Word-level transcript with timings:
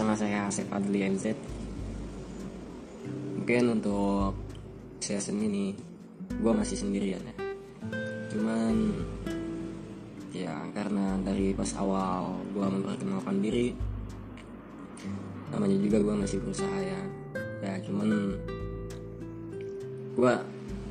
bersama 0.00 0.16
saya 0.16 0.48
Asep 0.48 0.64
Adli 0.72 1.04
MZ 1.12 1.36
Mungkin 3.36 3.64
untuk 3.68 4.32
season 4.96 5.44
ini 5.44 5.76
gue 6.40 6.52
masih 6.56 6.80
sendirian 6.80 7.20
ya. 7.20 7.34
Cuman 8.32 8.96
ya 10.32 10.56
karena 10.72 11.20
dari 11.20 11.52
pas 11.52 11.68
awal 11.76 12.32
gue 12.48 12.64
memperkenalkan 12.64 13.44
diri 13.44 13.76
Namanya 15.52 15.76
juga 15.76 16.00
gue 16.00 16.16
masih 16.16 16.40
berusaha 16.48 16.78
ya. 16.80 17.00
Ya 17.60 17.76
cuman 17.84 18.40
gue 20.16 20.32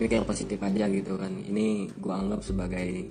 pikir 0.05 0.21
positif 0.21 0.61
aja 0.61 0.85
gitu 0.85 1.17
kan. 1.17 1.33
Ini 1.33 1.89
gue 1.97 2.13
anggap 2.13 2.45
sebagai 2.45 3.09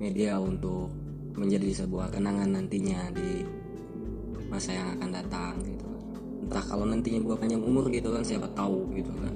media 0.00 0.40
untuk 0.40 0.88
menjadi 1.36 1.84
sebuah 1.84 2.16
kenangan 2.16 2.48
nantinya 2.48 3.12
di 3.12 3.44
masa 4.50 4.70
yang 4.74 4.88
akan 4.98 5.08
datang 5.10 5.52
gitu. 5.62 5.86
Entah 6.46 6.64
kalau 6.66 6.84
nantinya 6.86 7.20
gue 7.22 7.36
panjang 7.36 7.62
umur 7.62 7.84
gitu 7.90 8.08
kan 8.14 8.22
siapa 8.22 8.46
tahu 8.54 8.86
gitu 8.94 9.10
kan. 9.18 9.34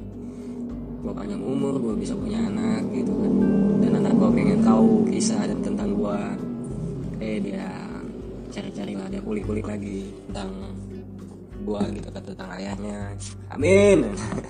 Gue 1.00 1.12
panjang 1.16 1.42
umur 1.42 1.74
gue 1.80 1.94
bisa 1.98 2.14
punya 2.14 2.38
anak 2.38 2.86
gitu 2.94 3.12
kan. 3.12 3.32
Dan 3.82 3.92
anak 4.04 4.12
gue 4.14 4.30
pengen 4.30 4.60
tahu 4.62 5.06
kisah 5.10 5.42
dan 5.46 5.58
tentang 5.64 5.90
gue 5.96 6.18
eh 7.20 7.36
dia 7.42 7.68
cari-cari 8.50 8.96
lah 8.96 9.06
dia 9.12 9.20
kulik-kulik 9.22 9.66
lagi 9.68 10.08
tentang 10.30 10.50
gue 11.60 11.82
gitu 11.98 12.08
kan 12.10 12.22
tentang 12.22 12.48
ayahnya. 12.56 13.14
Amin. 13.52 14.06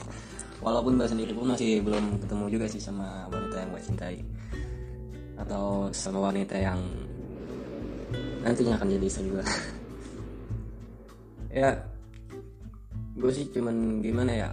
Walaupun 0.65 1.01
gue 1.01 1.09
sendiri 1.09 1.33
pun 1.33 1.57
masih 1.57 1.81
belum 1.81 2.21
ketemu 2.21 2.45
juga 2.53 2.67
sih 2.69 2.83
sama 2.83 3.25
wanita 3.33 3.57
yang 3.57 3.71
gue 3.73 3.83
cintai. 3.83 4.17
Atau 5.41 5.89
sama 5.97 6.29
wanita 6.29 6.53
yang 6.61 6.81
nantinya 8.45 8.77
akan 8.77 8.89
jadi 8.97 9.07
istri 9.09 9.29
gue 9.29 9.45
ya 11.51 11.75
gue 13.19 13.31
sih 13.35 13.51
cuman 13.51 14.01
gimana 14.01 14.33
ya 14.33 14.49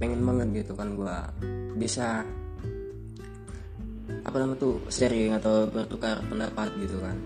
pengen 0.00 0.24
banget 0.24 0.64
gitu 0.64 0.72
kan 0.72 0.96
gue 0.96 1.16
bisa 1.76 2.24
apa 4.24 4.36
namanya 4.36 4.60
tuh 4.60 4.80
sharing 4.88 5.36
atau 5.36 5.64
bertukar 5.68 6.20
pendapat 6.28 6.68
gitu 6.80 6.96
kan. 7.00 7.16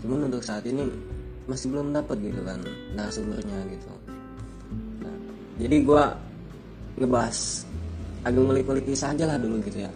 Cuman 0.00 0.30
untuk 0.30 0.42
saat 0.42 0.64
ini 0.66 0.86
masih 1.46 1.70
belum 1.74 1.90
dapat 1.90 2.16
gitu 2.22 2.40
kan 2.46 2.58
narasumbernya 2.94 3.58
gitu. 3.70 3.90
Nah, 5.02 5.16
jadi 5.58 5.76
gue 5.82 6.02
ngebahas 7.02 7.38
agak 8.26 8.42
ngulik-ngulik 8.42 8.84
kisah 8.90 9.16
aja 9.16 9.24
lah 9.24 9.38
dulu 9.40 9.58
gitu 9.64 9.86
ya 9.86 9.90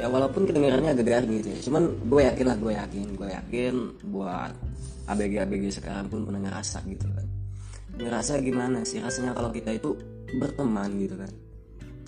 ya 0.00 0.08
walaupun 0.08 0.48
kedengarannya 0.48 0.96
agak 0.96 1.06
garing 1.06 1.32
gitu 1.44 1.48
ya. 1.52 1.58
Cuman 1.60 1.82
gue 2.08 2.20
yakin 2.24 2.46
lah 2.48 2.56
gue 2.56 2.72
yakin 2.72 3.06
gue 3.12 3.28
yakin 3.28 3.74
buat 4.08 4.52
abg 5.04 5.32
abg 5.44 5.64
sekarang 5.68 6.08
pun 6.08 6.24
pernah 6.24 6.40
ngerasa 6.40 6.80
gitu 6.88 7.04
kan. 7.12 7.26
Ngerasa 8.00 8.40
gimana 8.40 8.80
sih 8.88 9.04
rasanya 9.04 9.36
kalau 9.36 9.52
kita 9.52 9.76
itu 9.76 9.92
berteman 10.40 10.88
gitu 10.96 11.20
kan. 11.20 11.32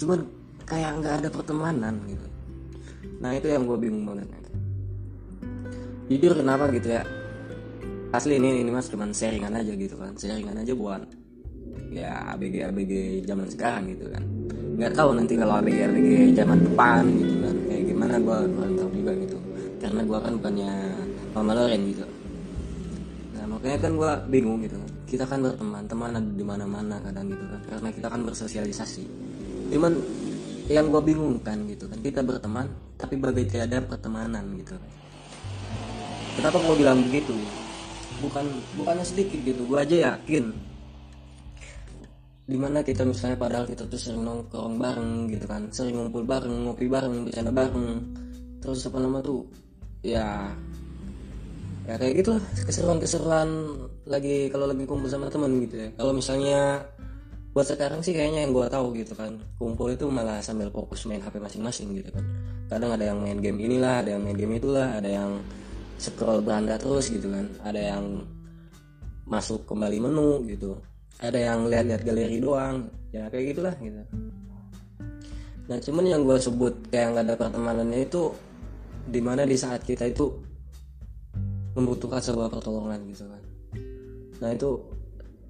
Cuman 0.00 0.18
kayak 0.64 0.90
nggak 1.04 1.14
ada 1.20 1.28
pertemanan 1.28 2.00
gitu. 2.08 2.26
Nah 3.20 3.36
itu 3.36 3.52
yang 3.52 3.68
gue 3.68 3.76
bingung 3.76 4.08
banget 4.08 4.28
gitu. 4.32 4.50
jujur 6.12 6.32
kenapa 6.40 6.72
gitu 6.72 6.96
ya? 6.96 7.04
Asli 8.12 8.36
ini 8.36 8.60
ini 8.60 8.68
mas 8.72 8.88
cuman 8.88 9.12
sharingan 9.12 9.52
aja 9.52 9.72
gitu 9.76 10.00
kan. 10.00 10.16
Sharingan 10.16 10.64
aja 10.64 10.72
buat 10.72 11.04
ya 11.92 12.32
abg 12.32 12.56
abg 12.72 12.92
zaman 13.28 13.52
sekarang 13.52 13.84
gitu 13.92 14.08
kan. 14.08 14.24
Nggak 14.80 14.96
tahu 14.96 15.12
nanti 15.12 15.36
kalau 15.36 15.60
abg 15.60 15.76
abg 15.76 16.08
zaman 16.32 16.58
depan 16.64 17.04
gitu 17.20 17.36
kan 17.44 17.56
gimana 18.02 18.18
gue 18.18 18.36
kurang 18.58 18.74
juga 18.90 19.12
gitu. 19.14 19.36
Karena 19.78 20.00
gue 20.02 20.18
kan 20.18 20.32
bukannya 20.42 20.70
Mama 21.38 21.52
Loren 21.54 21.82
gitu. 21.86 22.04
Nah 23.38 23.44
makanya 23.46 23.78
kan 23.78 23.92
gue 23.94 24.12
bingung 24.26 24.58
gitu. 24.66 24.74
Kita 25.06 25.22
kan 25.22 25.38
berteman 25.38 25.86
teman 25.86 26.10
ada 26.18 26.26
di 26.34 26.42
mana 26.42 26.66
mana 26.66 26.98
kadang 26.98 27.30
gitu 27.30 27.44
kan. 27.46 27.60
Karena 27.70 27.88
kita 27.94 28.06
kan 28.10 28.20
bersosialisasi. 28.26 29.04
Cuman 29.70 29.92
yang 30.66 30.90
gue 30.90 31.02
bingung 31.02 31.38
kan 31.46 31.62
gitu 31.70 31.86
kan 31.86 31.98
kita 32.02 32.26
berteman 32.26 32.70
tapi 32.98 33.18
bagai 33.18 33.46
tiada 33.46 33.78
pertemanan 33.78 34.50
gitu. 34.58 34.74
Kenapa 36.34 36.58
gue 36.58 36.74
bilang 36.74 36.98
begitu? 37.06 37.38
Bukan 38.19 38.50
bukannya 38.82 39.06
sedikit 39.06 39.38
gitu. 39.46 39.62
Gue 39.62 39.78
aja 39.78 40.10
yakin 40.10 40.50
di 42.52 42.60
mana 42.60 42.84
kita 42.84 43.08
misalnya 43.08 43.40
padahal 43.40 43.64
kita 43.64 43.88
tuh 43.88 43.96
sering 43.96 44.20
nongkrong 44.20 44.76
bareng 44.76 45.32
gitu 45.32 45.48
kan. 45.48 45.72
Sering 45.72 45.96
ngumpul 45.96 46.28
bareng 46.28 46.68
ngopi 46.68 46.84
bareng 46.84 47.24
bercanda 47.24 47.48
bareng. 47.48 47.88
Terus 48.60 48.84
apa 48.84 48.98
nama 49.00 49.18
tuh? 49.24 49.48
Ya 50.04 50.52
ya 51.88 51.94
kayak 51.96 52.14
gitu 52.20 52.36
lah. 52.36 52.44
Keseruan-keseruan 52.68 53.48
lagi 54.04 54.52
kalau 54.52 54.68
lagi 54.68 54.84
kumpul 54.84 55.08
sama 55.08 55.32
temen 55.32 55.64
gitu 55.64 55.80
ya. 55.80 55.88
Kalau 55.96 56.12
misalnya 56.12 56.84
buat 57.56 57.68
sekarang 57.68 58.00
sih 58.04 58.12
kayaknya 58.12 58.44
yang 58.44 58.52
gue 58.52 58.66
tahu 58.69 58.92
gitu 59.00 59.16
kan. 59.16 59.40
Kumpul 59.56 59.96
itu 59.96 60.04
malah 60.12 60.44
sambil 60.44 60.69
fokus 60.69 61.08
main 61.08 61.24
HP 61.24 61.40
masing-masing 61.40 61.96
gitu 61.96 62.12
kan. 62.12 62.24
Kadang 62.69 62.92
ada 62.92 63.08
yang 63.08 63.19
main 63.19 63.40
game 63.40 63.56
inilah 63.64 64.04
ada 64.04 64.12
yang 64.14 64.22
main 64.22 64.36
game 64.36 64.60
itulah 64.60 64.92
ada 64.92 65.08
yang 65.08 65.40
scroll 65.96 66.44
beranda 66.44 66.76
terus 66.76 67.08
gitu 67.08 67.32
kan. 67.32 67.48
Ada 67.64 67.96
yang 67.96 68.28
masuk 69.24 69.64
kembali 69.64 69.96
menu 70.02 70.44
gitu 70.44 70.76
ada 71.22 71.38
yang 71.38 71.71
lihat-lihat 71.71 72.03
galeri 72.03 72.43
doang. 72.43 72.91
Ya 73.15 73.31
kayak 73.31 73.55
gitulah 73.55 73.75
gitu. 73.78 74.03
Nah 75.71 75.78
cuman 75.78 76.05
yang 76.05 76.22
gue 76.27 76.37
sebut 76.43 76.75
kayak 76.91 77.15
nggak 77.15 77.25
ada 77.31 77.34
pertemanannya 77.38 78.03
itu 78.03 78.34
di 79.06 79.21
mana 79.22 79.47
di 79.47 79.55
saat 79.55 79.87
kita 79.87 80.11
itu 80.11 80.27
membutuhkan 81.78 82.19
sebuah 82.19 82.50
pertolongan 82.50 82.99
gitu 83.06 83.25
kan. 83.31 83.43
Nah 84.43 84.50
itu 84.50 84.82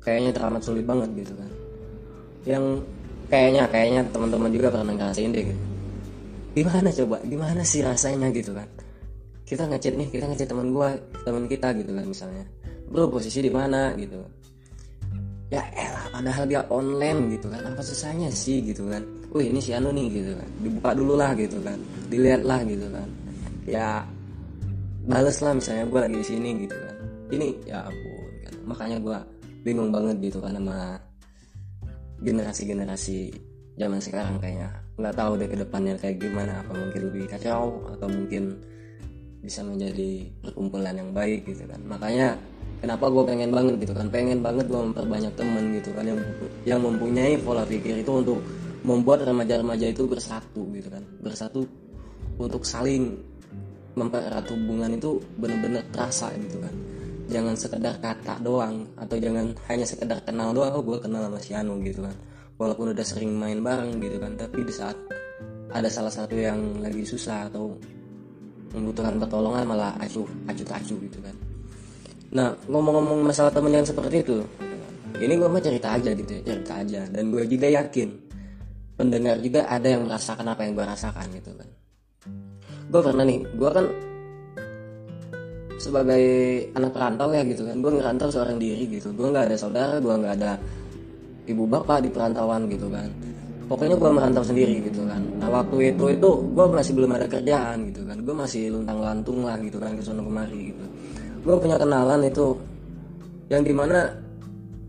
kayaknya 0.04 0.30
teramat 0.36 0.60
sulit 0.60 0.84
banget 0.84 1.08
gitu 1.16 1.32
kan. 1.32 1.50
Yang 2.44 2.64
kayaknya 3.32 3.62
kayaknya 3.72 4.02
teman-teman 4.12 4.50
juga 4.52 4.68
pernah 4.68 4.92
ngerasain 4.92 5.32
deh 5.32 5.44
gitu. 5.48 5.62
Gimana 6.52 6.88
coba? 6.92 7.16
Gimana 7.24 7.62
sih 7.64 7.80
rasanya 7.80 8.28
gitu 8.36 8.52
kan? 8.52 8.68
Kita 9.48 9.64
ngechat 9.64 9.96
nih 9.96 10.08
kita 10.12 10.28
ngechat 10.28 10.48
teman 10.52 10.68
gua 10.76 10.92
teman 11.24 11.48
kita 11.48 11.72
gitu 11.72 11.96
kan 11.96 12.04
misalnya. 12.04 12.44
Bro 12.92 13.08
posisi 13.08 13.40
di 13.40 13.48
mana 13.48 13.96
gitu 13.96 14.41
ya 15.52 15.60
elah 15.76 16.04
padahal 16.08 16.44
dia 16.48 16.64
online 16.72 17.36
gitu 17.36 17.52
kan. 17.52 17.60
Apa 17.68 17.84
susahnya 17.84 18.32
sih 18.32 18.64
gitu 18.64 18.88
kan? 18.88 19.04
Wih 19.36 19.52
ini 19.52 19.60
si 19.60 19.76
Anu 19.76 19.92
nih 19.92 20.08
gitu 20.08 20.32
kan. 20.32 20.48
Dibuka 20.64 20.90
dulu 20.96 21.12
lah 21.20 21.36
gitu 21.36 21.60
kan. 21.60 21.76
Dilihat 22.08 22.42
lah 22.48 22.64
gitu 22.64 22.88
kan. 22.88 23.08
Ya 23.68 24.00
bales 25.04 25.38
lah 25.44 25.52
misalnya 25.52 25.84
gue 25.84 26.00
lagi 26.00 26.16
di 26.16 26.26
sini 26.26 26.50
gitu 26.64 26.76
kan. 26.76 26.96
Ini 27.32 27.46
ya 27.68 27.84
ampun 27.84 28.32
kan. 28.48 28.54
makanya 28.62 28.96
gue 29.02 29.18
bingung 29.66 29.90
banget 29.92 30.16
gitu 30.24 30.38
kan 30.40 30.56
sama 30.56 30.96
generasi-generasi 32.24 33.18
zaman 33.76 34.00
sekarang 34.00 34.40
kayaknya. 34.40 34.72
Nggak 34.96 35.14
tahu 35.20 35.32
deh 35.36 35.48
ke 35.52 35.56
depannya 35.60 35.94
kayak 36.00 36.16
gimana. 36.16 36.64
Apa 36.64 36.72
mungkin 36.72 37.00
lebih 37.12 37.28
kacau 37.28 37.76
atau 37.92 38.08
mungkin 38.08 38.56
bisa 39.42 39.60
menjadi 39.66 40.30
perkumpulan 40.38 40.94
yang 40.94 41.10
baik 41.10 41.42
gitu 41.50 41.66
kan. 41.66 41.82
Makanya 41.82 42.38
kenapa 42.78 43.10
gue 43.10 43.24
pengen 43.26 43.50
banget 43.50 43.74
gitu 43.82 43.92
kan? 43.92 44.06
Pengen 44.08 44.38
banget 44.38 44.70
gue 44.70 44.78
memperbanyak 44.78 45.34
temen 45.34 45.64
gitu 45.74 45.90
kan 45.92 46.04
yang 46.06 46.20
yang 46.62 46.80
mempunyai 46.80 47.34
pola 47.42 47.66
pikir 47.66 48.06
itu 48.06 48.12
untuk 48.22 48.38
membuat 48.86 49.26
remaja-remaja 49.26 49.90
itu 49.90 50.06
bersatu 50.06 50.62
gitu 50.70 50.88
kan. 50.88 51.02
Bersatu 51.18 51.66
untuk 52.38 52.62
saling 52.62 53.18
mempererat 53.98 54.46
hubungan 54.48 54.94
itu 54.94 55.18
benar-benar 55.36 55.82
terasa 55.90 56.30
gitu 56.38 56.62
kan. 56.62 56.74
Jangan 57.26 57.54
sekedar 57.58 57.98
kata 57.98 58.38
doang 58.46 58.86
atau 58.94 59.18
jangan 59.18 59.50
hanya 59.66 59.84
sekedar 59.84 60.22
kenal 60.22 60.54
doang 60.54 60.70
oh 60.70 60.82
gue 60.86 61.02
kenal 61.02 61.26
sama 61.26 61.38
si 61.42 61.50
Anu 61.50 61.82
gitu 61.82 62.06
kan. 62.06 62.14
Walaupun 62.62 62.94
udah 62.94 63.02
sering 63.02 63.34
main 63.34 63.58
bareng 63.58 63.98
gitu 63.98 64.22
kan 64.22 64.38
tapi 64.38 64.62
di 64.62 64.70
saat 64.70 64.94
ada 65.72 65.88
salah 65.88 66.12
satu 66.12 66.36
yang 66.36 66.78
lagi 66.84 67.02
susah 67.02 67.48
atau 67.48 67.74
membutuhkan 68.72 69.20
pertolongan 69.20 69.64
malah 69.68 69.92
acuh 70.00 70.26
acuh 70.48 70.66
acuh 70.72 70.98
gitu 71.04 71.18
kan. 71.20 71.36
Nah 72.32 72.56
ngomong-ngomong 72.66 73.28
masalah 73.28 73.52
temen 73.52 73.72
yang 73.72 73.84
seperti 73.84 74.24
itu 74.24 74.40
ini 75.20 75.36
gue 75.36 75.48
mah 75.48 75.60
cerita 75.60 75.94
aja 75.94 76.10
gitu 76.16 76.30
ya 76.32 76.42
cerita 76.42 76.72
aja. 76.80 77.00
Dan 77.12 77.28
gue 77.28 77.44
juga 77.44 77.68
yakin 77.68 78.08
pendengar 78.96 79.36
juga 79.44 79.68
ada 79.68 79.86
yang 79.86 80.08
merasakan 80.08 80.46
apa 80.48 80.60
yang 80.64 80.72
gue 80.72 80.86
rasakan 80.88 81.26
gitu 81.36 81.50
kan. 81.52 81.68
Gue 82.88 83.00
pernah 83.04 83.24
nih 83.28 83.40
gue 83.44 83.70
kan 83.70 83.86
sebagai 85.76 86.24
anak 86.72 86.90
perantau 86.96 87.28
ya 87.36 87.44
gitu 87.44 87.68
kan. 87.68 87.76
Gue 87.78 87.92
ngerantau 88.00 88.28
seorang 88.32 88.56
diri 88.56 88.88
gitu. 88.88 89.12
Gue 89.12 89.28
nggak 89.28 89.52
ada 89.52 89.56
saudara 89.60 90.00
gue 90.00 90.14
nggak 90.16 90.34
ada 90.40 90.56
ibu 91.44 91.68
bapak 91.68 92.08
di 92.08 92.08
perantauan 92.08 92.64
gitu 92.72 92.88
kan. 92.88 93.12
Pokoknya 93.68 93.96
gue 94.00 94.10
merantau 94.10 94.44
sendiri 94.44 94.80
gitu 94.84 95.04
kan 95.04 95.22
nah 95.42 95.58
waktu 95.58 95.90
itu 95.90 96.04
itu 96.14 96.30
gue 96.54 96.66
masih 96.70 96.92
belum 96.94 97.10
ada 97.18 97.26
kerjaan 97.26 97.90
gitu 97.90 98.06
kan. 98.06 98.22
Gue 98.22 98.30
masih 98.30 98.70
luntang 98.70 99.02
lantung 99.02 99.42
lah 99.42 99.58
gitu 99.58 99.82
kan 99.82 99.98
ke 99.98 100.02
sana 100.06 100.22
kemari 100.22 100.70
gitu. 100.70 100.84
Gue 101.42 101.58
punya 101.58 101.74
kenalan 101.82 102.22
itu 102.22 102.54
yang 103.50 103.66
di 103.66 103.74
mana 103.74 104.06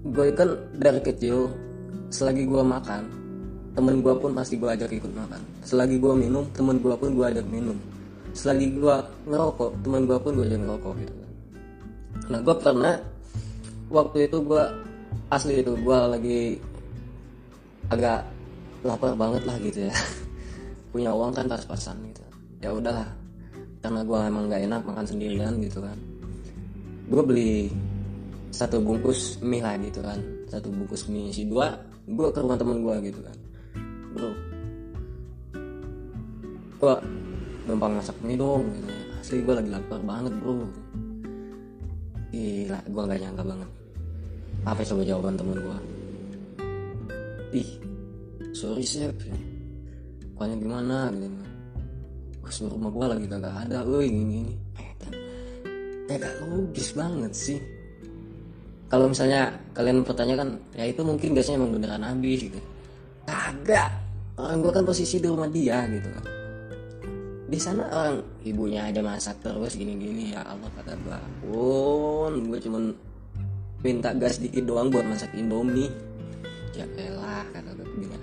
gue 0.05 0.29
kan 0.37 0.53
dari 0.77 1.01
kecil 1.01 1.49
selagi 2.13 2.45
gue 2.45 2.61
makan 2.61 3.01
temen 3.73 4.05
gue 4.05 4.13
pun 4.13 4.29
pasti 4.37 4.61
gue 4.61 4.69
ajak 4.69 4.93
ikut 4.93 5.09
makan. 5.09 5.41
Selagi 5.65 5.97
gue 5.97 6.13
minum 6.13 6.45
temen 6.53 6.77
gue 6.77 6.93
pun 6.93 7.09
gue 7.17 7.25
ajak 7.25 7.49
minum. 7.49 7.77
Selagi 8.37 8.77
gue 8.77 8.95
ngerokok 9.25 9.81
temen 9.81 10.05
gue 10.05 10.17
pun 10.21 10.31
gue 10.37 10.45
ajak 10.45 10.59
ngerokok 10.61 10.93
gitu. 11.01 11.13
Nah 12.29 12.39
gue 12.45 12.55
pernah 12.61 12.95
waktu 13.89 14.29
itu 14.29 14.37
gue 14.45 14.63
asli 15.33 15.65
itu 15.65 15.73
gue 15.73 15.97
lagi 15.97 16.41
agak 17.89 18.21
lapar 18.85 19.15
banget 19.15 19.43
lah 19.47 19.57
gitu 19.63 19.89
ya 19.89 19.93
punya 20.93 21.09
uang 21.09 21.33
kan 21.33 21.49
pas-pasan 21.49 21.97
gitu. 22.13 22.21
Ya 22.61 22.69
udahlah. 22.69 23.09
Karena 23.81 24.05
gue 24.05 24.19
emang 24.21 24.45
nggak 24.45 24.61
enak 24.69 24.81
makan 24.85 25.05
sendirian 25.09 25.57
gitu 25.57 25.81
kan. 25.81 25.97
Gue 27.09 27.23
beli 27.25 27.73
satu 28.53 28.77
bungkus 28.77 29.41
mie 29.41 29.65
lah 29.65 29.73
gitu 29.81 30.05
kan. 30.05 30.21
Satu 30.45 30.69
bungkus 30.69 31.09
mie 31.09 31.33
si 31.33 31.49
dua 31.49 31.73
gue 32.05 32.27
ke 32.29 32.39
rumah 32.39 32.55
temen 32.55 32.85
gue 32.85 32.95
gitu 33.09 33.19
kan. 33.25 33.37
Bro. 34.13 34.31
Gue 36.77 36.93
gampang 37.65 37.97
masak 37.97 38.15
mie 38.21 38.37
dong 38.37 38.69
gitu. 38.69 38.93
Asli 39.17 39.41
gue 39.41 39.53
lagi 39.57 39.69
lapar 39.73 39.99
banget 40.05 40.31
bro. 40.37 40.69
Gila 42.29 42.79
gue 42.85 43.01
gak 43.09 43.19
nyangka 43.19 43.43
banget. 43.43 43.69
Apa 44.63 44.79
coba 44.85 45.01
jawaban 45.03 45.35
temen 45.35 45.57
gue 45.57 45.77
ih 47.53 47.69
sorry 48.51 48.81
chef 48.81 49.13
pokoknya 50.43 50.59
gimana 50.59 50.97
gitu. 51.15 51.43
Wah, 52.43 52.51
rumah 52.67 52.91
gue 52.91 53.05
lagi 53.15 53.25
kagak 53.31 53.55
ada 53.63 53.79
woi 53.87 54.11
ini 54.11 54.43
ini. 54.43 54.55
Kayak 56.11 56.43
logis 56.51 56.91
banget 56.91 57.31
sih. 57.31 57.59
Kalau 58.91 59.07
misalnya 59.07 59.55
kalian 59.71 60.03
pertanyakan 60.03 60.59
ya 60.75 60.83
itu 60.83 60.99
mungkin 60.99 61.31
biasanya 61.31 61.63
emang 61.63 61.79
beneran 61.79 62.03
habis 62.03 62.43
gitu. 62.43 62.59
Kagak. 63.23 63.95
Orang 64.35 64.59
gue 64.59 64.71
kan 64.75 64.83
posisi 64.83 65.23
di 65.23 65.31
rumah 65.31 65.47
dia 65.47 65.87
gitu. 65.87 66.11
Kan 66.11 66.27
di 67.47 67.59
sana 67.61 67.87
orang 67.87 68.19
ibunya 68.43 68.89
aja 68.91 68.99
masak 68.99 69.37
terus 69.45 69.77
gini-gini 69.77 70.33
ya 70.33 70.41
Allah 70.41 70.67
kata 70.73 70.97
gue 70.97 71.19
pun 71.45 72.31
gue 72.49 72.59
cuman 72.65 72.83
minta 73.85 74.09
gas 74.17 74.41
dikit 74.41 74.65
doang 74.65 74.89
buat 74.89 75.05
masak 75.05 75.29
indomie 75.37 75.93
ya 76.73 76.81
elah 76.97 77.45
kata 77.53 77.77
gue 77.77 77.85
gini 77.93 78.17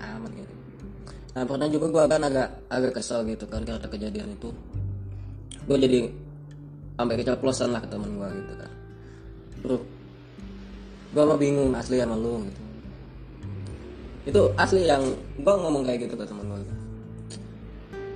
nah 1.31 1.47
pernah 1.47 1.67
juga 1.71 1.87
gue 1.87 2.03
kan 2.11 2.21
agak 2.27 2.47
agak 2.67 2.91
kesel 2.99 3.23
gitu 3.23 3.47
kan 3.47 3.63
karena 3.63 3.87
kejadian 3.87 4.35
itu. 4.35 4.49
Gue 5.63 5.77
jadi 5.79 6.11
sampai 6.99 7.15
keceplosan 7.23 7.71
lah 7.71 7.79
ke 7.79 7.87
teman 7.87 8.11
gue 8.19 8.29
gitu 8.35 8.53
kan. 8.59 8.71
Bro 9.63 9.77
gue 11.11 11.23
mah 11.27 11.39
bingung 11.39 11.71
asli 11.75 11.99
sama 11.99 12.15
lu 12.15 12.43
gitu. 12.47 12.61
Itu 14.27 14.41
asli 14.55 14.87
yang 14.87 15.03
gue 15.39 15.53
ngomong 15.55 15.83
kayak 15.83 16.07
gitu 16.07 16.15
ke 16.15 16.25
teman 16.27 16.47
gue 16.47 16.59
gitu. 16.63 16.75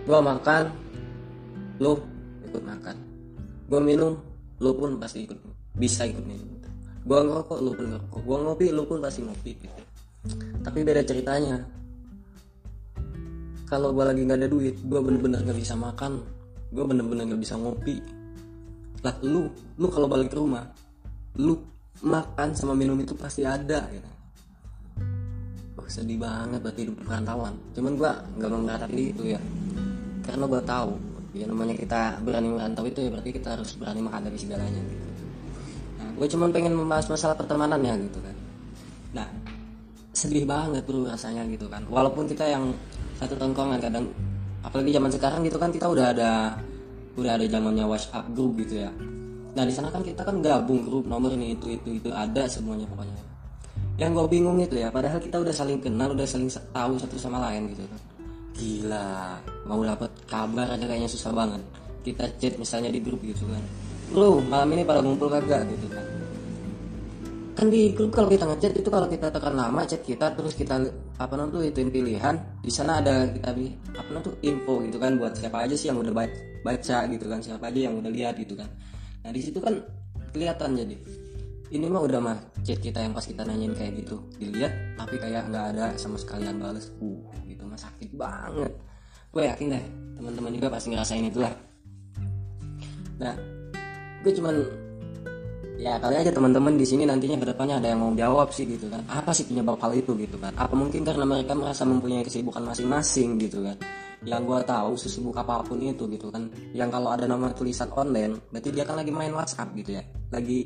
gue 0.05 0.19
makan 0.21 0.63
lu 1.81 1.97
ikut 2.51 2.63
makan. 2.63 2.95
Gue 3.67 3.81
minum 3.81 4.13
lu 4.61 4.71
pun 4.77 4.95
pasti 5.01 5.27
ikut 5.27 5.39
bisa 5.75 6.07
ikut 6.07 6.23
minum. 6.23 6.55
Gue 7.05 7.19
ngerokok 7.21 7.57
lu 7.61 7.71
pun 7.77 7.85
ngerokok. 7.93 8.19
Gue 8.25 8.37
ngopi 8.41 8.65
lu 8.73 8.83
pun 8.87 8.97
pasti 8.97 9.21
ngopi 9.21 9.51
gitu. 9.59 9.81
Tapi 10.65 10.81
beda 10.81 11.05
ceritanya 11.05 11.61
kalau 13.65 13.91
gue 13.91 14.05
lagi 14.05 14.21
nggak 14.25 14.39
ada 14.45 14.49
duit 14.49 14.75
gue 14.77 14.99
bener-bener 15.01 15.41
nggak 15.41 15.59
bisa 15.59 15.73
makan. 15.73 16.21
Gue 16.69 16.85
bener-bener 16.85 17.25
nggak 17.29 17.41
bisa 17.41 17.57
ngopi. 17.57 17.97
Lah 19.01 19.15
lu 19.25 19.49
lu 19.77 19.87
kalau 19.89 20.05
balik 20.09 20.33
ke 20.33 20.37
rumah 20.37 20.65
lu 21.35 21.59
makan 22.05 22.55
sama 22.55 22.71
minum 22.71 22.95
itu 22.99 23.11
pasti 23.15 23.43
ada 23.43 23.87
gitu 23.91 24.15
oh, 25.85 25.87
sedih 25.91 26.17
banget 26.17 26.59
berarti 26.65 26.81
hidup 26.89 26.97
perantauan. 27.05 27.53
Cuman 27.77 27.93
gue 27.93 28.11
nggak 28.41 28.49
memberatapi 28.49 29.03
itu 29.13 29.23
ya. 29.37 29.39
Karena 30.25 30.43
gue 30.49 30.61
tahu 30.65 30.91
ya 31.35 31.45
namanya 31.45 31.75
kita 31.77 32.23
berani 32.23 32.47
merantau 32.49 32.87
itu 32.87 33.03
ya 33.05 33.09
berarti 33.11 33.29
kita 33.35 33.59
harus 33.59 33.75
berani 33.77 34.01
menghadapi 34.01 34.37
segalanya 34.39 34.81
gitu. 34.81 35.05
Nah, 35.99 36.09
gue 36.15 36.27
cuman 36.31 36.49
pengen 36.49 36.73
membahas 36.73 37.05
masalah 37.11 37.35
pertemanan 37.35 37.79
ya 37.83 37.93
gitu 37.99 38.19
kan 38.23 38.34
sedih 40.15 40.47
banget 40.47 40.87
bro 40.87 41.03
rasanya 41.03 41.43
gitu 41.51 41.67
kan. 41.67 41.83
Walaupun 41.91 42.25
kita 42.25 42.47
yang 42.47 42.71
satu 43.19 43.35
tongkongan 43.35 43.83
kadang 43.83 44.07
apalagi 44.63 44.95
zaman 44.95 45.11
sekarang 45.11 45.43
gitu 45.43 45.59
kan 45.59 45.69
kita 45.69 45.85
udah 45.91 46.15
ada 46.15 46.55
udah 47.19 47.31
ada 47.35 47.45
zamannya 47.45 47.83
WhatsApp 47.83 48.31
grup 48.31 48.55
gitu 48.63 48.87
ya. 48.87 48.89
Nah 49.55 49.63
di 49.67 49.73
sana 49.75 49.91
kan 49.91 50.01
kita 50.01 50.23
kan 50.23 50.39
gabung 50.39 50.87
grup 50.87 51.03
nomor 51.05 51.35
ini 51.35 51.59
itu 51.59 51.75
itu 51.75 51.99
itu 51.99 52.09
ada 52.15 52.47
semuanya 52.47 52.87
pokoknya. 52.87 53.19
Yang 53.99 54.11
gue 54.15 54.25
bingung 54.39 54.57
itu 54.59 54.75
ya 54.79 54.87
padahal 54.87 55.19
kita 55.19 55.39
udah 55.39 55.51
saling 55.55 55.79
kenal 55.83 56.15
udah 56.15 56.27
saling 56.27 56.47
tahu 56.51 56.95
satu 56.95 57.19
sama 57.19 57.43
lain 57.51 57.75
gitu 57.75 57.83
kan. 57.83 58.01
Gila 58.55 59.07
mau 59.67 59.83
dapat 59.83 60.11
kabar 60.31 60.79
aja 60.79 60.83
kayaknya 60.87 61.11
susah 61.11 61.35
banget. 61.35 61.59
Kita 62.07 62.23
chat 62.39 62.55
misalnya 62.55 62.87
di 62.91 63.03
grup 63.03 63.19
gitu 63.19 63.43
kan. 63.51 63.63
Bro 64.15 64.39
malam 64.47 64.71
ini 64.71 64.87
pada 64.87 65.03
ngumpul 65.03 65.27
kagak 65.27 65.67
gitu 65.67 65.91
kan 65.91 66.14
kan 67.55 67.71
di 67.71 67.95
grup 67.95 68.11
kalau 68.11 68.27
kita 68.27 68.43
ngechat 68.43 68.75
itu 68.75 68.89
kalau 68.91 69.07
kita 69.07 69.31
tekan 69.31 69.55
nama 69.55 69.87
chat 69.87 70.03
kita 70.03 70.35
terus 70.35 70.59
kita 70.59 70.75
apa 71.15 71.33
namanya 71.39 71.71
ituin 71.71 71.87
pilihan 71.87 72.35
di 72.59 72.67
sana 72.67 72.99
ada 72.99 73.31
kita 73.31 73.55
bi 73.55 73.71
apa 73.95 74.09
namanya 74.11 74.35
info 74.43 74.83
gitu 74.83 74.99
kan 74.99 75.15
buat 75.15 75.39
siapa 75.39 75.63
aja 75.63 75.71
sih 75.71 75.87
yang 75.87 76.03
udah 76.03 76.11
baca, 76.67 76.97
gitu 77.07 77.25
kan 77.31 77.39
siapa 77.39 77.71
aja 77.71 77.79
yang 77.87 77.95
udah 77.95 78.11
lihat 78.11 78.35
gitu 78.35 78.59
kan. 78.59 78.67
Nah 79.23 79.31
di 79.31 79.39
situ 79.39 79.63
kan 79.63 79.79
kelihatan 80.35 80.75
jadi 80.75 80.95
ini 81.71 81.85
mah 81.87 82.03
udah 82.03 82.19
mah 82.19 82.37
chat 82.67 82.83
kita 82.83 82.99
yang 82.99 83.15
pas 83.15 83.23
kita 83.23 83.47
nanyain 83.47 83.71
kayak 83.71 84.03
gitu 84.03 84.19
dilihat 84.35 84.75
tapi 84.99 85.15
kayak 85.15 85.47
nggak 85.47 85.65
ada 85.79 85.95
sama 85.95 86.19
sekalian 86.19 86.59
balas 86.59 86.91
uh 86.99 87.23
gitu 87.47 87.63
mah 87.63 87.79
sakit 87.79 88.11
banget. 88.19 88.71
Gue 89.31 89.47
yakin 89.47 89.79
deh 89.79 89.85
teman-teman 90.19 90.51
juga 90.51 90.67
pasti 90.75 90.91
ngerasain 90.91 91.23
itulah. 91.23 91.55
Nah 93.15 93.35
gue 94.27 94.31
cuman 94.35 94.55
ya 95.75 95.99
kali 95.99 96.15
aja 96.15 96.31
teman-teman 96.31 96.79
di 96.79 96.85
sini 96.87 97.03
nantinya 97.03 97.35
ke 97.39 97.45
depannya 97.51 97.83
ada 97.83 97.87
yang 97.91 97.99
mau 98.01 98.11
jawab 98.15 98.49
sih 98.51 98.63
gitu 98.63 98.87
kan. 98.87 99.03
Apa 99.11 99.35
sih 99.35 99.45
penyebab 99.47 99.79
hal 99.79 99.91
itu 99.95 100.15
gitu 100.15 100.39
kan? 100.39 100.55
Apa 100.55 100.73
mungkin 100.73 101.03
karena 101.03 101.27
mereka 101.27 101.53
merasa 101.53 101.83
mempunyai 101.83 102.23
kesibukan 102.23 102.63
masing-masing 102.63 103.37
gitu 103.39 103.63
kan? 103.63 103.75
Yang 104.25 104.41
gue 104.47 104.59
tahu 104.65 104.91
sesibuk 104.97 105.35
apa 105.37 105.61
pun 105.61 105.77
itu 105.83 106.07
gitu 106.09 106.31
kan. 106.31 106.49
Yang 106.71 106.89
kalau 106.99 107.09
ada 107.13 107.25
nama 107.27 107.51
tulisan 107.51 107.91
online 107.93 108.39
berarti 108.49 108.69
dia 108.71 108.83
kan 108.87 108.95
lagi 108.97 109.11
main 109.11 109.33
WhatsApp 109.35 109.75
gitu 109.75 109.99
ya. 109.99 110.03
Lagi 110.31 110.59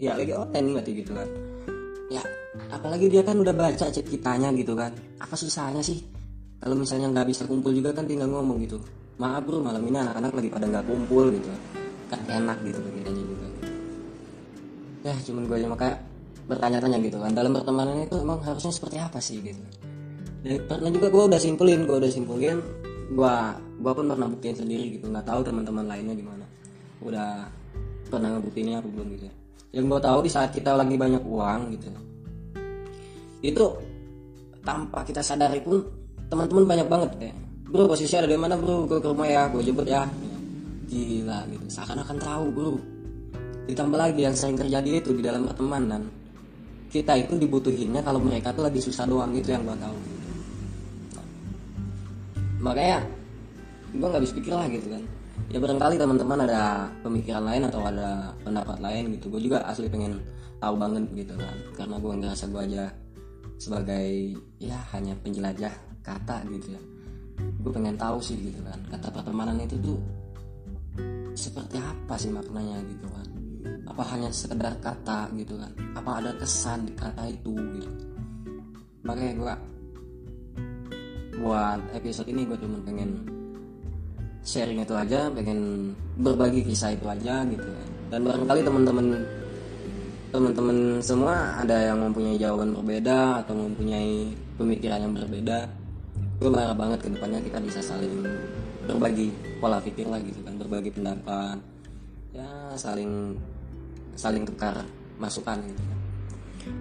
ya 0.00 0.12
lagi 0.16 0.32
online 0.32 0.66
berarti 0.80 0.92
gitu 0.96 1.12
kan. 1.12 1.28
Ya 2.10 2.22
apalagi 2.72 3.06
dia 3.12 3.22
kan 3.22 3.36
udah 3.38 3.52
baca 3.52 3.86
chat 3.92 4.06
kitanya 4.06 4.50
gitu 4.56 4.72
kan. 4.72 4.90
Apa 5.20 5.36
susahnya 5.36 5.84
sih? 5.84 6.00
Kalau 6.56 6.74
misalnya 6.74 7.12
nggak 7.12 7.28
bisa 7.28 7.44
kumpul 7.44 7.70
juga 7.76 7.92
kan 7.92 8.08
tinggal 8.08 8.32
ngomong 8.32 8.58
gitu. 8.64 8.80
Maaf 9.20 9.44
bro 9.44 9.60
malam 9.60 9.84
ini 9.84 9.96
anak-anak 9.96 10.32
lagi 10.32 10.48
pada 10.48 10.66
nggak 10.68 10.84
kumpul 10.88 11.28
gitu. 11.28 11.48
Kan 12.08 12.20
enak 12.26 12.58
gitu 12.64 12.78
pikirannya 12.80 13.24
juga 13.26 13.55
ya 15.02 15.14
cuman 15.26 15.42
gue 15.48 15.58
cuma 15.64 15.76
kayak 15.76 15.98
bertanya-tanya 16.46 16.98
gitu 17.02 17.18
kan. 17.18 17.32
Dalam 17.34 17.52
pertemanan 17.52 18.00
itu 18.04 18.16
emang 18.20 18.38
harusnya 18.40 18.72
seperti 18.72 18.96
apa 19.02 19.18
sih 19.18 19.42
gitu. 19.42 19.60
Dan 20.46 20.62
pernah 20.70 20.90
juga 20.94 21.10
gue 21.10 21.22
udah 21.34 21.40
simpulin 21.40 21.84
gue 21.84 21.96
udah 21.98 22.12
simpulin. 22.12 22.58
Gue 23.10 23.34
gue 23.82 23.92
pun 23.92 24.04
pernah 24.06 24.28
buktiin 24.30 24.56
sendiri 24.56 25.00
gitu. 25.00 25.10
Nggak 25.10 25.26
tahu 25.26 25.40
teman-teman 25.42 25.84
lainnya 25.90 26.14
gimana. 26.14 26.44
Udah 27.02 27.50
pernah 28.06 28.38
ngebuktiinnya 28.38 28.78
apa 28.78 28.88
belum 28.88 29.08
gitu. 29.18 29.26
Ya 29.26 29.34
yang 29.76 29.92
gue 29.92 30.00
tahu 30.00 30.24
di 30.24 30.30
saat 30.32 30.56
kita 30.56 30.72
lagi 30.72 30.96
banyak 30.96 31.20
uang 31.20 31.60
gitu. 31.76 31.92
Itu 33.44 33.64
tanpa 34.64 35.04
kita 35.04 35.20
sadari 35.20 35.60
pun 35.60 35.84
teman-teman 36.32 36.64
banyak 36.64 36.88
banget 36.88 37.10
ya. 37.20 37.34
Bro 37.68 37.90
posisi 37.90 38.16
ada 38.16 38.24
di 38.24 38.40
mana 38.40 38.56
bro? 38.56 38.88
Gue 38.88 39.02
ke 39.02 39.08
rumah 39.12 39.28
ya 39.28 39.52
gue 39.52 39.60
jemput 39.60 39.84
ya. 39.84 40.08
Gila 40.88 41.44
gitu. 41.52 41.66
Seakan-akan 41.68 42.16
tahu 42.16 42.44
bro 42.56 42.95
ditambah 43.66 43.98
lagi 43.98 44.22
yang 44.22 44.34
sering 44.38 44.54
terjadi 44.54 45.02
itu 45.02 45.10
di 45.10 45.22
dalam 45.26 45.42
pertemanan. 45.44 46.06
Kita 46.86 47.18
itu 47.18 47.34
dibutuhinnya 47.34 48.00
kalau 48.00 48.22
mereka 48.22 48.54
tuh 48.54 48.64
lagi 48.64 48.78
susah 48.78 49.04
doang 49.04 49.34
gitu 49.34 49.52
yang 49.52 49.66
gue 49.66 49.76
tahu. 49.76 49.98
Makanya 52.62 52.98
gue 53.90 54.06
nggak 54.06 54.22
bisa 54.22 54.34
pikir 54.38 54.54
lah 54.54 54.66
gitu 54.70 54.86
kan. 54.86 55.02
Ya 55.52 55.58
barangkali 55.60 55.94
teman-teman 55.98 56.38
ada 56.46 56.88
pemikiran 57.02 57.44
lain 57.44 57.62
atau 57.68 57.82
ada 57.82 58.32
pendapat 58.40 58.78
lain 58.80 59.18
gitu. 59.18 59.28
Gue 59.28 59.42
juga 59.42 59.66
asli 59.66 59.90
pengen 59.90 60.22
tahu 60.62 60.74
banget 60.78 61.04
gitu 61.12 61.34
kan. 61.36 61.56
Karena 61.74 61.96
gue 61.98 62.12
ngerasa 62.22 62.44
gue 62.48 62.62
aja 62.62 62.84
sebagai 63.58 64.38
ya 64.62 64.78
hanya 64.94 65.18
penjelajah 65.20 65.74
kata 66.06 66.46
gitu 66.54 66.78
ya. 66.78 66.82
Gue 67.60 67.74
pengen 67.74 67.98
tahu 67.98 68.22
sih 68.22 68.38
gitu 68.38 68.62
kan. 68.62 68.78
Kata 68.94 69.10
pertemanan 69.10 69.58
itu 69.58 69.76
tuh 69.82 69.98
seperti 71.36 71.76
apa 71.76 72.16
sih 72.16 72.32
maknanya 72.32 72.80
gitu 72.88 73.06
kan 73.12 73.35
apa 73.96 74.12
hanya 74.12 74.28
sekedar 74.28 74.76
kata 74.84 75.32
gitu 75.40 75.56
kan? 75.56 75.72
Apa 75.96 76.20
ada 76.20 76.36
kesan 76.36 76.84
di 76.84 76.92
kata 76.92 77.32
itu 77.32 77.56
gitu? 77.80 77.88
Makanya 79.08 79.32
gue 79.40 79.54
buat 81.40 81.80
episode 81.96 82.28
ini 82.28 82.44
gue 82.44 82.60
cuma 82.60 82.76
pengen 82.84 83.24
sharing 84.44 84.84
itu 84.84 84.92
aja 84.92 85.32
pengen 85.32 85.90
berbagi 86.20 86.60
kisah 86.68 86.92
itu 86.92 87.08
aja 87.08 87.40
gitu 87.48 87.64
kan. 87.64 87.88
Dan 88.12 88.20
barangkali 88.28 88.60
teman-teman 88.68 89.06
teman-teman 90.28 91.00
semua 91.00 91.56
ada 91.56 91.88
yang 91.88 91.96
mempunyai 91.96 92.36
jawaban 92.36 92.76
berbeda 92.76 93.48
atau 93.48 93.56
mempunyai 93.56 94.28
pemikiran 94.60 95.08
yang 95.08 95.16
berbeda. 95.16 95.72
Gue 96.36 96.52
marah 96.52 96.76
banget 96.76 97.00
ke 97.00 97.08
depannya 97.16 97.40
kita 97.40 97.64
bisa 97.64 97.80
saling 97.80 98.12
berbagi 98.84 99.32
pola 99.56 99.80
pikir 99.80 100.04
lah 100.04 100.20
gitu 100.20 100.44
kan 100.44 100.52
berbagi 100.60 100.92
pendapat. 100.92 101.56
Ya 102.36 102.76
saling 102.76 103.40
saling 104.16 104.48
tukar 104.48 104.82
masukan 105.20 105.60
gitu 105.60 105.82
kan. 105.84 105.98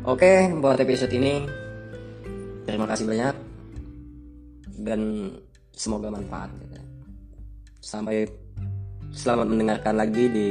oke 0.07 0.31
buat 0.63 0.79
episode 0.79 1.11
ini 1.11 1.43
terima 2.63 2.87
kasih 2.87 3.05
banyak 3.05 3.35
dan 4.81 5.01
semoga 5.75 6.07
manfaat 6.07 6.49
gitu. 6.57 6.79
sampai 7.83 8.25
selamat 9.11 9.47
mendengarkan 9.51 9.95
lagi 9.99 10.25
di 10.31 10.49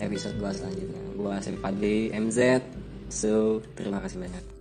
episode 0.00 0.36
gua 0.40 0.50
selanjutnya 0.50 1.02
gua 1.14 1.38
Sri 1.38 1.56
Fadli 1.60 2.10
MZ 2.10 2.64
so 3.12 3.60
terima 3.76 4.00
kasih 4.00 4.24
banyak 4.24 4.53